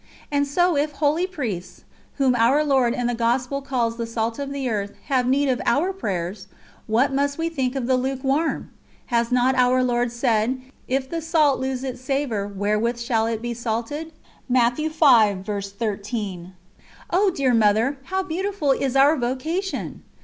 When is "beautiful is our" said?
18.23-19.15